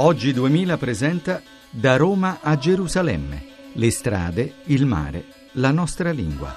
Oggi 0.00 0.32
2000 0.32 0.76
presenta 0.76 1.42
Da 1.70 1.96
Roma 1.96 2.38
a 2.40 2.56
Gerusalemme. 2.56 3.42
Le 3.72 3.90
strade, 3.90 4.52
il 4.66 4.86
mare, 4.86 5.24
la 5.54 5.72
nostra 5.72 6.12
lingua. 6.12 6.54